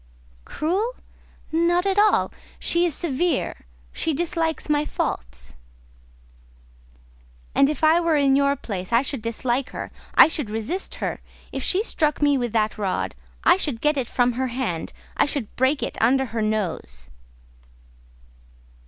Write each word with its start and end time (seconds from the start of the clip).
"Cruel? 0.45 0.95
Not 1.51 1.85
at 1.85 1.99
all! 1.99 2.31
She 2.57 2.87
is 2.87 2.95
severe: 2.95 3.67
she 3.93 4.15
dislikes 4.15 4.67
my 4.67 4.83
faults." 4.83 5.53
"And 7.53 7.69
if 7.69 7.83
I 7.83 7.99
were 7.99 8.15
in 8.15 8.35
your 8.35 8.55
place 8.55 8.91
I 8.91 9.03
should 9.03 9.21
dislike 9.21 9.69
her; 9.69 9.91
I 10.15 10.27
should 10.27 10.49
resist 10.49 10.95
her. 10.95 11.19
If 11.51 11.61
she 11.61 11.83
struck 11.83 12.19
me 12.19 12.35
with 12.35 12.51
that 12.51 12.79
rod, 12.79 13.13
I 13.43 13.57
should 13.57 13.79
get 13.79 13.95
it 13.95 14.09
from 14.09 14.31
her 14.31 14.47
hand; 14.47 14.91
I 15.17 15.25
should 15.27 15.55
break 15.55 15.83
it 15.83 15.99
under 16.01 16.25
her 16.33 16.41
nose." 16.41 17.11